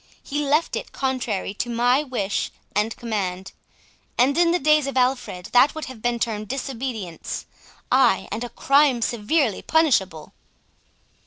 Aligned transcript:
He 0.23 0.43
left 0.43 0.75
it 0.75 0.91
contrary 0.93 1.53
to 1.53 1.69
my 1.69 2.01
wish 2.01 2.49
and 2.75 2.95
command; 2.97 3.51
and 4.17 4.35
in 4.35 4.49
the 4.49 4.57
days 4.57 4.87
of 4.87 4.97
Alfred 4.97 5.49
that 5.51 5.75
would 5.75 5.85
have 5.85 6.01
been 6.01 6.17
termed 6.17 6.47
disobedience—ay, 6.47 8.27
and 8.31 8.43
a 8.43 8.49
crime 8.49 9.03
severely 9.03 9.61
punishable." 9.61 10.33